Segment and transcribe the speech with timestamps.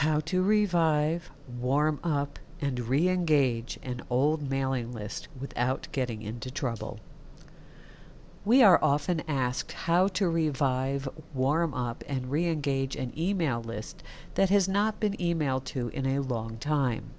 [0.00, 6.50] How to revive, warm up, and re engage an old mailing list without getting into
[6.50, 7.00] trouble.
[8.44, 14.02] We are often asked how to revive, warm up, and re engage an email list
[14.34, 17.12] that has not been emailed to in a long time.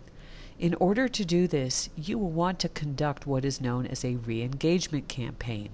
[0.59, 4.17] In order to do this, you will want to conduct what is known as a
[4.17, 5.69] re engagement campaign.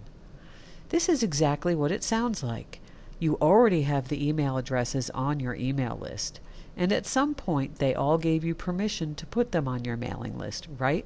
[0.87, 2.79] This is exactly what it sounds like.
[3.23, 6.41] You already have the email addresses on your email list,
[6.75, 10.37] and at some point they all gave you permission to put them on your mailing
[10.37, 11.05] list, right?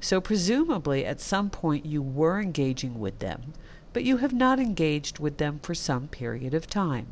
[0.00, 3.52] So, presumably, at some point you were engaging with them,
[3.92, 7.06] but you have not engaged with them for some period of time.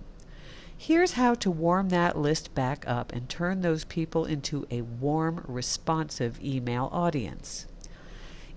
[0.77, 5.45] Here's how to warm that list back up and turn those people into a warm,
[5.47, 7.69] responsive email audience.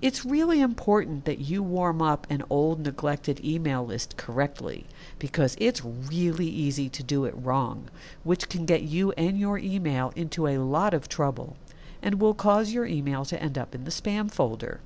[0.04, 4.86] It's really important that you warm up an old neglected email list correctly
[5.18, 7.88] because it's really easy to do it wrong,
[8.26, 11.56] which can get you and your email into a lot of trouble
[12.02, 14.82] and will cause your email to end up in the spam folder.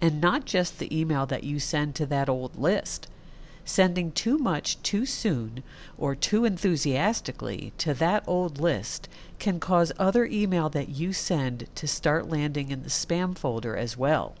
[0.00, 3.08] And not just the email that you send to that old list.
[3.72, 5.62] Sending too much too soon
[5.96, 11.86] or too enthusiastically to that old list can cause other email that you send to
[11.86, 14.34] start landing in the spam folder as well.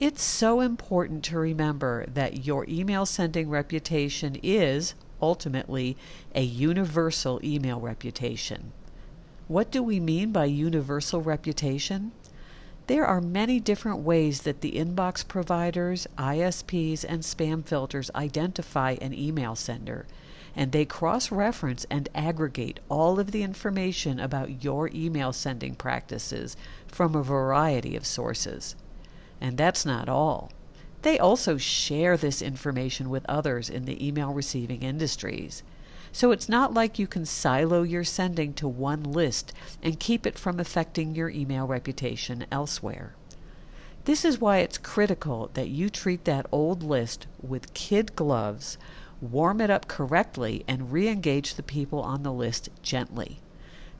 [0.00, 5.98] It's so important to remember that your email sending reputation is, ultimately,
[6.34, 8.72] a universal email reputation.
[9.46, 12.12] What do we mean by universal reputation?
[12.88, 19.12] There are many different ways that the inbox providers, ISPs, and spam filters identify an
[19.12, 20.06] email sender,
[20.56, 26.56] and they cross reference and aggregate all of the information about your email sending practices
[26.86, 28.74] from a variety of sources.
[29.38, 30.50] And that's not all.
[31.02, 35.62] They also share this information with others in the email receiving industries.
[36.12, 40.38] So it's not like you can silo your sending to one list and keep it
[40.38, 43.14] from affecting your email reputation elsewhere.
[44.04, 48.78] This is why it's critical that you treat that old list with kid gloves,
[49.20, 53.40] warm it up correctly, and re engage the people on the list gently.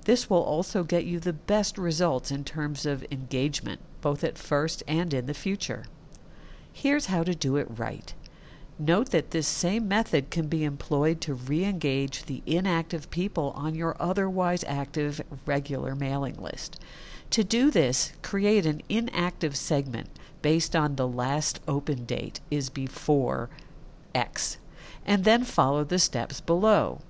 [0.04, 4.82] This will also get you the best results in terms of engagement, both at first
[4.88, 5.84] and in the future.
[6.72, 8.14] Here's how to do it right.
[8.80, 13.74] Note that this same method can be employed to re engage the inactive people on
[13.74, 16.80] your otherwise active regular mailing list.
[17.30, 20.08] To do this, create an inactive segment
[20.42, 23.50] based on the last open date is before
[24.14, 24.58] X,
[25.04, 27.00] and then follow the steps below.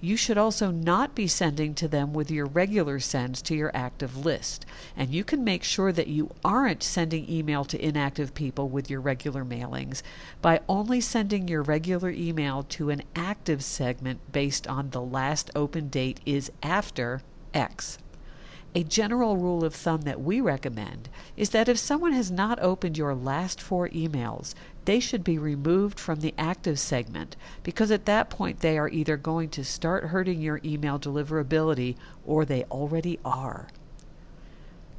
[0.00, 4.24] You should also not be sending to them with your regular sends to your active
[4.24, 4.66] list.
[4.96, 9.00] And you can make sure that you aren't sending email to inactive people with your
[9.00, 10.02] regular mailings
[10.42, 15.88] by only sending your regular email to an active segment based on the last open
[15.88, 17.22] date is after
[17.54, 17.98] X.
[18.76, 22.98] A general rule of thumb that we recommend is that if someone has not opened
[22.98, 24.52] your last four emails,
[24.84, 29.16] they should be removed from the active segment because at that point they are either
[29.16, 33.68] going to start hurting your email deliverability or they already are.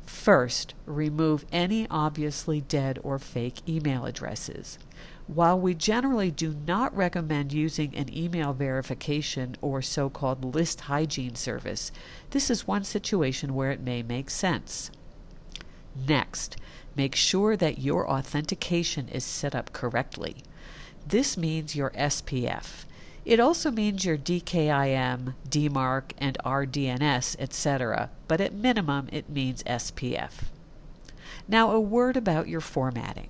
[0.07, 4.79] First, remove any obviously dead or fake email addresses.
[5.27, 11.35] While we generally do not recommend using an email verification or so called list hygiene
[11.35, 11.91] service,
[12.29, 14.89] this is one situation where it may make sense.
[16.07, 16.55] Next,
[16.95, 20.37] make sure that your authentication is set up correctly.
[21.05, 22.85] This means your SPF.
[23.25, 30.31] It also means your DKIM, DMARC, and RDNS, etc., but at minimum it means SPF.
[31.49, 33.27] Now, a word about your formatting.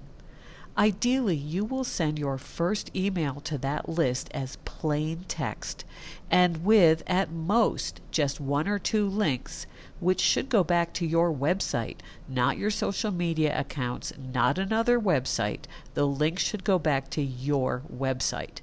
[0.77, 5.85] Ideally, you will send your first email to that list as plain text
[6.29, 9.65] and with, at most, just one or two links,
[9.99, 15.63] which should go back to your website, not your social media accounts, not another website.
[15.95, 18.59] The link should go back to your website.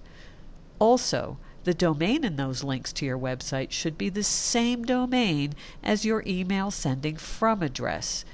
[0.78, 6.04] Also, the domain in those links to your website should be the same domain as
[6.04, 8.24] your email sending from address,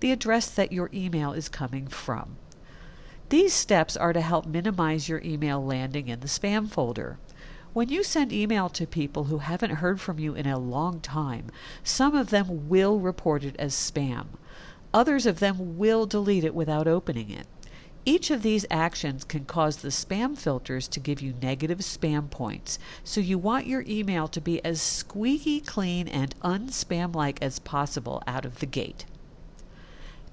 [0.00, 2.36] the address that your email is coming from.
[3.30, 7.16] These steps are to help minimize your email landing in the spam folder.
[7.72, 11.52] When you send email to people who haven't heard from you in a long time,
[11.84, 14.26] some of them will report it as spam.
[14.92, 17.46] Others of them will delete it without opening it.
[18.04, 22.80] Each of these actions can cause the spam filters to give you negative spam points,
[23.04, 28.24] so you want your email to be as squeaky clean and unspam like as possible
[28.26, 29.04] out of the gate.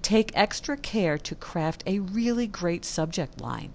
[0.08, 3.74] Take extra care to craft a really great subject line.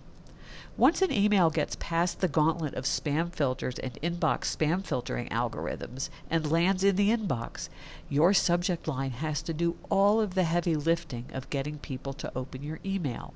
[0.79, 6.09] Once an email gets past the gauntlet of spam filters and inbox spam filtering algorithms
[6.31, 7.69] and lands in the inbox,
[8.09, 12.33] your subject line has to do all of the heavy lifting of getting people to
[12.35, 13.35] open your email.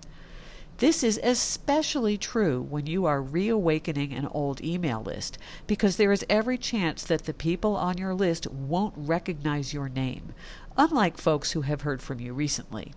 [0.79, 6.25] This is especially true when you are reawakening an old email list because there is
[6.29, 10.35] every chance that the people on your list won't recognize your name,
[10.77, 12.93] unlike folks who have heard from you recently.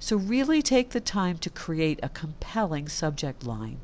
[0.00, 3.78] So, really take the time to create a compelling subject line.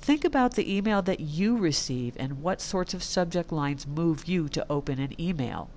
[0.00, 4.48] Think about the email that you receive and what sorts of subject lines move you
[4.48, 5.68] to open an email.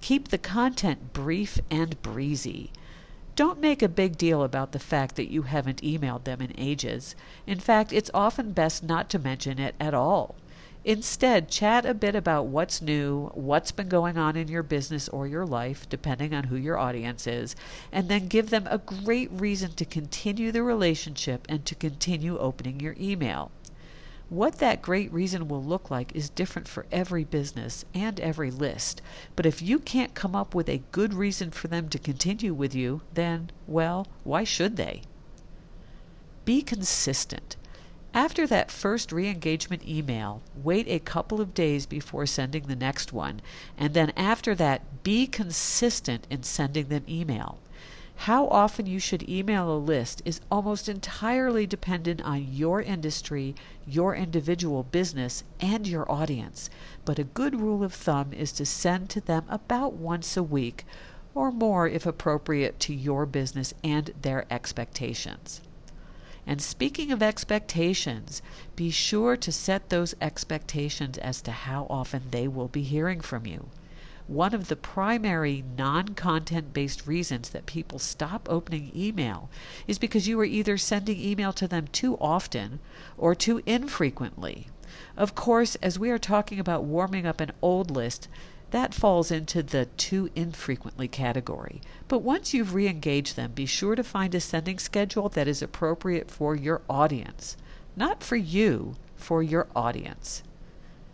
[0.00, 2.70] Keep the content brief and breezy.
[3.34, 7.16] Don't make a big deal about the fact that you haven't emailed them in ages.
[7.46, 10.34] In fact, it's often best not to mention it at all.
[10.84, 15.28] Instead, chat a bit about what's new, what's been going on in your business or
[15.28, 17.54] your life, depending on who your audience is,
[17.92, 22.80] and then give them a great reason to continue the relationship and to continue opening
[22.80, 23.50] your email.
[24.32, 29.02] What that great reason will look like is different for every business and every list.
[29.36, 32.74] But if you can't come up with a good reason for them to continue with
[32.74, 35.02] you, then, well, why should they?
[36.46, 37.56] Be consistent.
[38.14, 43.12] After that first re engagement email, wait a couple of days before sending the next
[43.12, 43.42] one,
[43.76, 47.58] and then after that, be consistent in sending them email.
[48.26, 54.14] How often you should email a list is almost entirely dependent on your industry, your
[54.14, 56.70] individual business, and your audience.
[57.04, 60.86] But a good rule of thumb is to send to them about once a week,
[61.34, 65.60] or more if appropriate to your business and their expectations.
[66.46, 68.40] And speaking of expectations,
[68.76, 73.46] be sure to set those expectations as to how often they will be hearing from
[73.46, 73.66] you.
[74.28, 79.50] One of the primary non content based reasons that people stop opening email
[79.86, 82.78] is because you are either sending email to them too often
[83.18, 84.68] or too infrequently.
[85.16, 88.28] Of course, as we are talking about warming up an old list,
[88.70, 91.80] that falls into the too infrequently category.
[92.08, 95.62] But once you've re engaged them, be sure to find a sending schedule that is
[95.62, 97.56] appropriate for your audience.
[97.96, 100.42] Not for you, for your audience.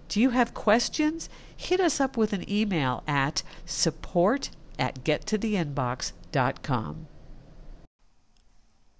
[0.08, 1.28] Do you have questions?
[1.56, 7.06] Hit us up with an email at support at gettotheinbox.com.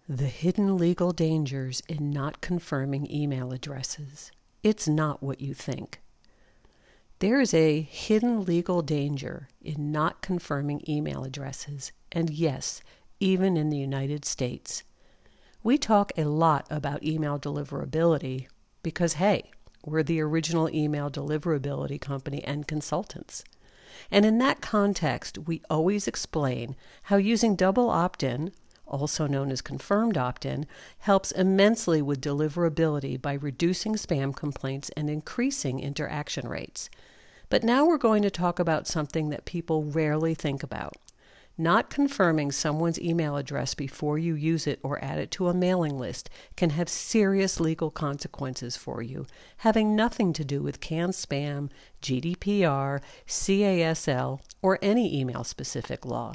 [0.09, 4.33] The hidden legal dangers in not confirming email addresses.
[4.63, 6.01] It's not what you think.
[7.21, 12.81] There is a hidden legal danger in not confirming email addresses, and yes,
[13.19, 14.85] even in the United States.
[15.63, 18.47] We talk a lot about email deliverability
[18.83, 19.51] because, hey,
[19.89, 23.45] we're the original email deliverability company and consultants.
[24.11, 28.53] And in that context, we always explain how using double opt in,
[28.87, 30.67] also known as confirmed opt in,
[31.01, 36.89] helps immensely with deliverability by reducing spam complaints and increasing interaction rates.
[37.51, 40.95] But now we're going to talk about something that people rarely think about.
[41.61, 45.99] Not confirming someone's email address before you use it or add it to a mailing
[45.99, 49.27] list can have serious legal consequences for you,
[49.59, 51.69] having nothing to do with CAN spam,
[52.01, 56.35] GDPR, CASL, or any email specific law.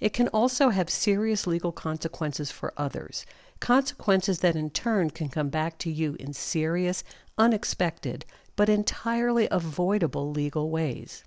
[0.00, 3.24] It can also have serious legal consequences for others,
[3.60, 7.04] consequences that in turn can come back to you in serious,
[7.38, 11.22] unexpected, but entirely avoidable legal ways.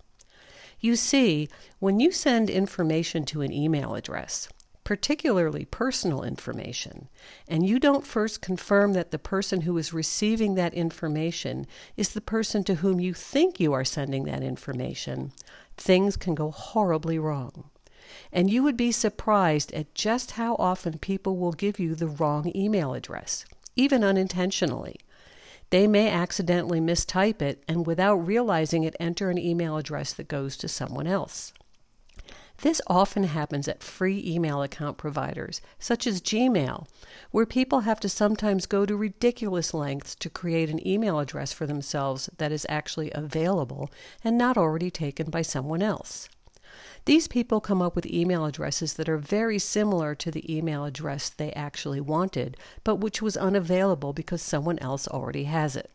[0.86, 1.50] You see,
[1.80, 4.48] when you send information to an email address,
[4.84, 7.10] particularly personal information,
[7.48, 11.66] and you don't first confirm that the person who is receiving that information
[11.98, 15.32] is the person to whom you think you are sending that information,
[15.76, 17.72] things can go horribly wrong.
[18.32, 22.52] And you would be surprised at just how often people will give you the wrong
[22.56, 23.44] email address,
[23.76, 24.98] even unintentionally.
[25.76, 30.56] They may accidentally mistype it and without realizing it enter an email address that goes
[30.56, 31.52] to someone else.
[32.62, 36.88] This often happens at free email account providers, such as Gmail,
[37.32, 41.68] where people have to sometimes go to ridiculous lengths to create an email address for
[41.68, 43.92] themselves that is actually available
[44.24, 46.30] and not already taken by someone else.
[47.06, 51.30] These people come up with email addresses that are very similar to the email address
[51.30, 55.92] they actually wanted, but which was unavailable because someone else already has it.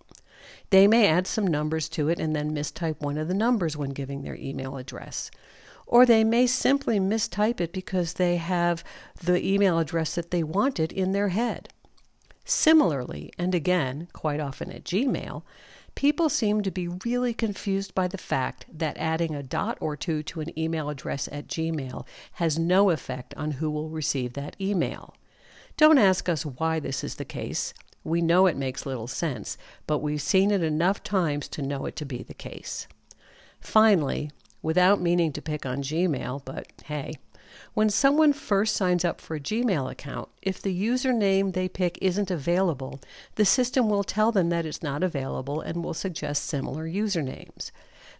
[0.71, 3.91] They may add some numbers to it and then mistype one of the numbers when
[3.91, 5.33] giving their email address.
[5.85, 8.85] Or they may simply mistype it because they have
[9.21, 11.71] the email address that they wanted in their head.
[12.45, 15.43] Similarly, and again, quite often at Gmail,
[16.01, 20.23] people seem to be really confused by the fact that adding a dot or two
[20.23, 25.15] to an email address at Gmail has no effect on who will receive that email.
[25.77, 27.75] Don't ask us why this is the case.
[28.03, 31.97] We know it makes little sense, but we've seen it enough times to know it
[31.97, 32.89] to be the case.
[33.61, 34.31] Finally,
[34.63, 37.17] without meaning to pick on Gmail, but hey,
[37.75, 42.31] when someone first signs up for a Gmail account, if the username they pick isn't
[42.31, 43.01] available,
[43.35, 47.71] the system will tell them that it's not available and will suggest similar usernames.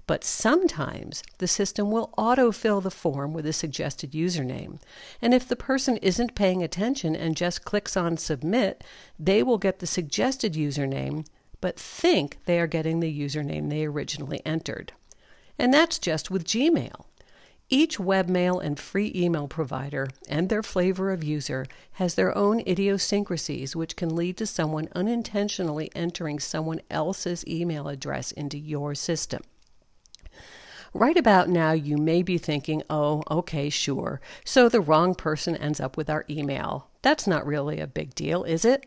[0.07, 4.81] But sometimes the system will autofill the form with a suggested username.
[5.23, 8.83] And if the person isn't paying attention and just clicks on submit,
[9.19, 11.25] they will get the suggested username
[11.61, 14.93] but think they are getting the username they originally entered.
[15.59, 17.05] And that's just with Gmail.
[17.73, 23.77] Each webmail and free email provider and their flavor of user has their own idiosyncrasies,
[23.77, 29.43] which can lead to someone unintentionally entering someone else's email address into your system.
[30.93, 34.21] Right about now, you may be thinking, oh, okay, sure.
[34.45, 36.89] So the wrong person ends up with our email.
[37.03, 38.85] That's not really a big deal, is it?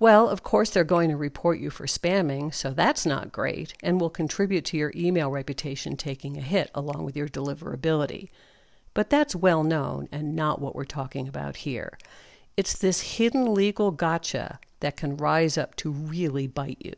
[0.00, 4.00] Well, of course, they're going to report you for spamming, so that's not great and
[4.00, 8.28] will contribute to your email reputation taking a hit along with your deliverability.
[8.94, 11.98] But that's well known and not what we're talking about here.
[12.56, 16.94] It's this hidden legal gotcha that can rise up to really bite you.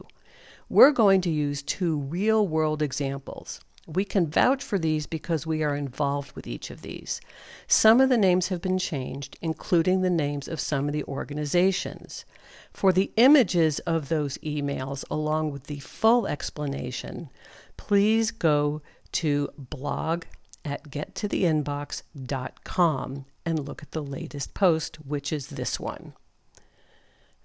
[0.69, 3.61] We're going to use two real world examples.
[3.87, 7.21] We can vouch for these because we are involved with each of these.
[7.67, 12.25] Some of the names have been changed, including the names of some of the organizations.
[12.73, 17.31] For the images of those emails, along with the full explanation,
[17.77, 18.83] please go
[19.13, 20.25] to blog
[20.65, 26.13] at gettotheinbox.com and look at the latest post, which is this one.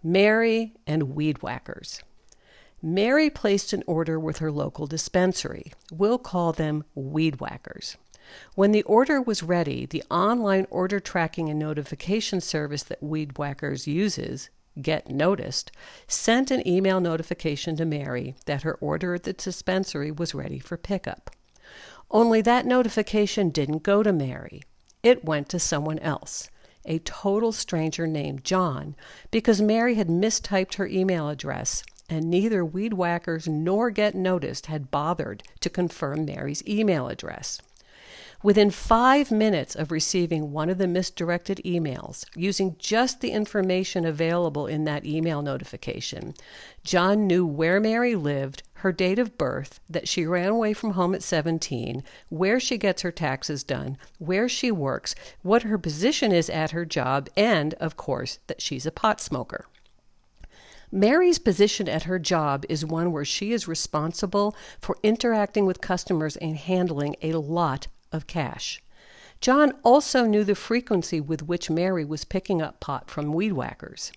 [0.04, 2.02] Mary and Weed Whackers.
[2.82, 5.72] Mary placed an order with her local dispensary.
[5.92, 7.98] We'll call them weed whackers.
[8.56, 13.88] When the order was ready, the online order tracking and notification service that Weed Whackers
[13.88, 14.50] uses,
[14.82, 15.72] Get Noticed,
[16.08, 20.76] sent an email notification to Mary that her order at the dispensary was ready for
[20.76, 21.32] pickup.
[22.10, 24.64] Only that notification didn't go to Mary.
[25.04, 26.50] It went to someone else,
[26.84, 28.96] a total stranger named John,
[29.32, 34.92] because Mary had mistyped her email address and neither Weed Whackers nor Get Noticed had
[34.92, 37.60] bothered to confirm Mary's email address.
[38.44, 44.68] Within five minutes of receiving one of the misdirected emails, using just the information available
[44.68, 46.36] in that email notification,
[46.84, 51.16] John knew where Mary lived, her date of birth, that she ran away from home
[51.16, 56.48] at 17, where she gets her taxes done, where she works, what her position is
[56.48, 59.66] at her job, and, of course, that she's a pot smoker.
[60.96, 66.38] Mary's position at her job is one where she is responsible for interacting with customers
[66.38, 68.82] and handling a lot of cash.
[69.42, 74.14] John also knew the frequency with which Mary was picking up pot from weed whackers.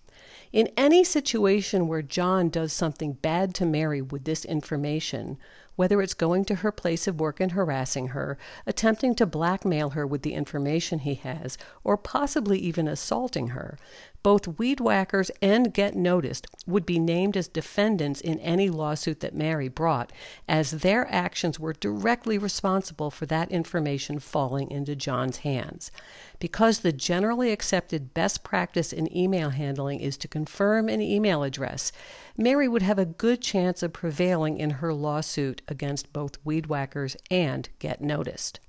[0.53, 5.37] In any situation where John does something bad to Mary with this information,
[5.77, 10.07] whether it's going to her place of work and harassing her, attempting to blackmail her
[10.07, 13.79] with the information he has, or possibly even assaulting her,
[14.23, 19.35] both Weed Whackers and Get Noticed would be named as defendants in any lawsuit that
[19.35, 20.13] Mary brought,
[20.49, 25.91] as their actions were directly responsible for that information falling into John's hands.
[26.39, 31.93] Because the generally accepted best practice in email handling is to confirm an email address,
[32.37, 37.17] Mary would have a good chance of prevailing in her lawsuit against both Weed Whackers
[37.31, 38.61] and Get Noticed.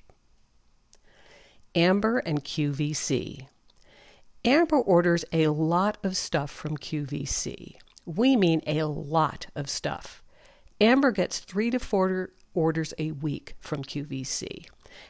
[1.76, 3.48] Amber and QVC.
[4.46, 7.76] Amber orders a lot of stuff from QVC.
[8.06, 10.24] We mean a lot of stuff.
[10.82, 14.66] Amber gets three to four orders a week from QVC,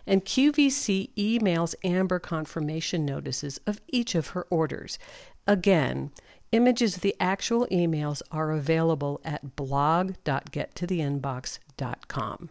[0.08, 4.98] and QVC emails Amber confirmation notices of each of her orders.
[5.46, 6.12] Again,
[6.52, 12.50] Images of the actual emails are available at blog.gettotheinbox.com.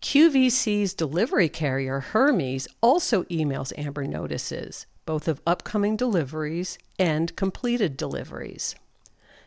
[0.00, 8.76] QVC's delivery carrier, Hermes, also emails Amber notices, both of upcoming deliveries and completed deliveries.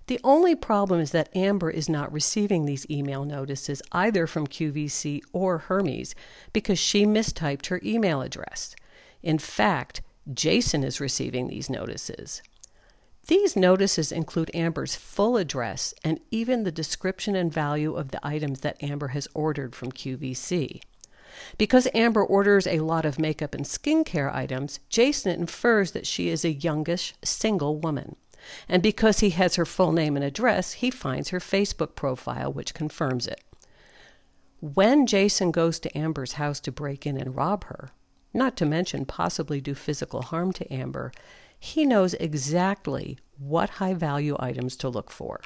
[0.08, 5.22] The only problem is that Amber is not receiving these email notices either from QVC
[5.32, 6.15] or Hermes
[6.51, 8.75] because she mistyped her email address.
[9.22, 10.01] In fact,
[10.34, 12.41] Jason is receiving these notices.
[13.27, 18.60] These notices include Amber's full address and even the description and value of the items
[18.60, 20.82] that Amber has ordered from QVC.
[21.58, 26.44] Because Amber orders a lot of makeup and skincare items, Jason infers that she is
[26.44, 28.16] a youngish, single woman.
[28.68, 32.74] And because he has her full name and address, he finds her Facebook profile, which
[32.74, 33.42] confirms it.
[34.60, 37.90] When Jason goes to Amber's house to break in and rob her,
[38.34, 41.12] not to mention possibly do physical harm to Amber,
[41.60, 45.40] He knows exactly what high value items to look for.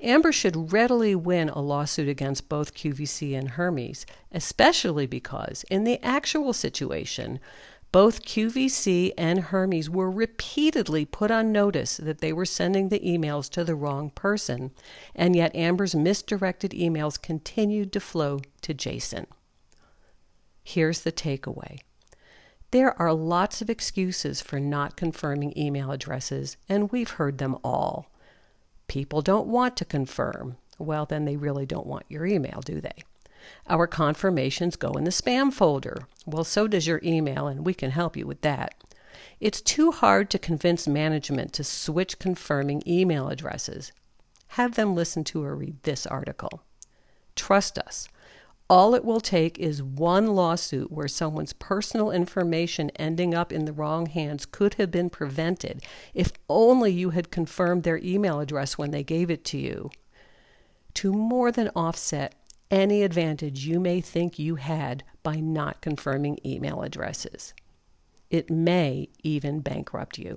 [0.00, 6.02] Amber should readily win a lawsuit against both QVC and Hermes, especially because, in the
[6.04, 7.38] actual situation,
[7.92, 13.50] both QVC and Hermes were repeatedly put on notice that they were sending the emails
[13.50, 14.70] to the wrong person,
[15.14, 19.26] and yet Amber's misdirected emails continued to flow to Jason.
[20.62, 21.80] Here's the takeaway
[22.70, 28.06] there are lots of excuses for not confirming email addresses, and we've heard them all.
[28.90, 30.56] People don't want to confirm.
[30.76, 33.04] Well, then they really don't want your email, do they?
[33.68, 36.08] Our confirmations go in the spam folder.
[36.26, 38.74] Well, so does your email, and we can help you with that.
[39.38, 43.92] It's too hard to convince management to switch confirming email addresses.
[44.48, 46.64] Have them listen to or read this article.
[47.36, 48.08] Trust us.
[48.70, 53.72] All it will take is one lawsuit where someone's personal information ending up in the
[53.72, 55.82] wrong hands could have been prevented
[56.14, 59.90] if only you had confirmed their email address when they gave it to you.
[60.94, 62.36] To more than offset
[62.70, 67.54] any advantage you may think you had by not confirming email addresses,
[68.30, 70.36] it may even bankrupt you.